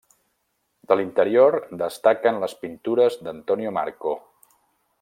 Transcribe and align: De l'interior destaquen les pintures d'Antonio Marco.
De 0.91 0.95
l'interior 1.01 1.57
destaquen 1.81 2.41
les 2.45 2.55
pintures 2.63 3.19
d'Antonio 3.29 3.75
Marco. 3.77 4.15